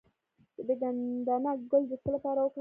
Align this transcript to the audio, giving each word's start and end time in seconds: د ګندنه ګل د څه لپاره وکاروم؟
د 0.67 0.69
ګندنه 0.81 1.51
ګل 1.71 1.83
د 1.89 1.91
څه 2.01 2.09
لپاره 2.15 2.39
وکاروم؟ 2.41 2.59